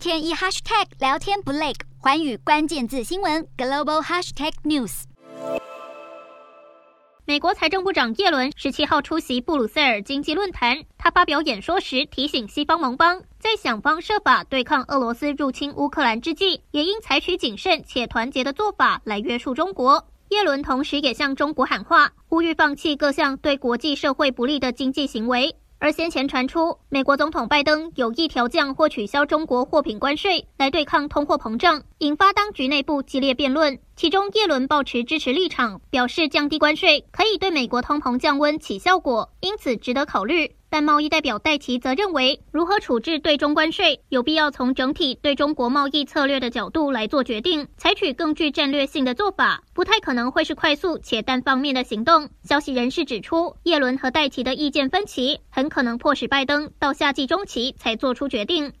[0.00, 5.02] 天一 hashtag 聊天不累，寰宇关键字新闻 global hashtag news。
[7.26, 20.08] 美国财政部长耶伦十七号出席布鲁塞尔经济论坛，他发表演说时提醒西方盟邦，在想方设法对抗俄罗斯入侵乌克兰之际，也应采取谨慎且团结的做法来约束中国。
[20.30, 25.54] 耶伦同时也向中国喊话，呼吁放弃各项对国际社会不利的经济行为。
[25.82, 33.78] 而先前传出，美国总统拜登有意调降或取消中国货品关税，来对抗通货膨胀，引发当局内部激烈辩论。
[34.00, 40.56] 其中，叶伦抱持支持立场，表示降低关税可以对美国通膨降温起效果，因此值得考虑。
[40.70, 52.30] 但贸易代表戴琪则认为，如何处置对中关税，有必要从整体对中国贸易策略的角度来做决定，采取更具战略性的做法，不太可能会是快速且单方面的行动。
[52.42, 58.72] 消息人士指出，叶伦和戴琪的意见分歧，很可能迫使拜登到夏季中期才做出决定。